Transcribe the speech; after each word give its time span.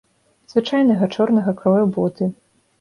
Звычайнага 0.53 1.11
чорнага 1.17 1.55
крою 1.63 1.85
боты. 1.99 2.33